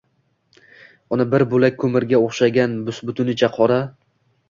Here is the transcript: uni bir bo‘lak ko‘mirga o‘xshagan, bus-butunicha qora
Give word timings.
uni 1.17 1.27
bir 1.35 1.45
bo‘lak 1.53 1.79
ko‘mirga 1.85 2.25
o‘xshagan, 2.31 2.77
bus-butunicha 2.91 3.55
qora 3.63 3.83